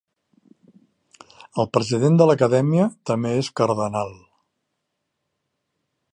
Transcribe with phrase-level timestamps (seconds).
[1.63, 4.17] El president de l'Acadèmia també és cardenal.